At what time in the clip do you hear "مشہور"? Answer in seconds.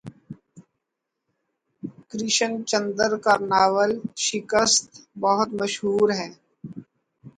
5.59-6.07